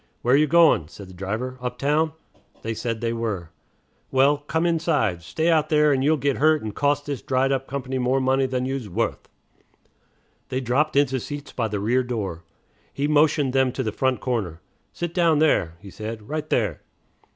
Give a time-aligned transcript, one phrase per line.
[0.23, 1.59] "Where you goin'?" said the driver.
[1.61, 2.13] "Uptown?"
[2.63, 3.51] They said they were.
[4.09, 5.21] "Well, come inside.
[5.21, 8.47] Stay out there, and you'll git hurt and cost this dried up company more money
[8.47, 9.29] than you's wuth."
[10.49, 12.43] They dropped into seats by the rear door.
[12.91, 14.59] He motioned them to the front corner.
[14.91, 16.81] "Sit down there," he said, "right there."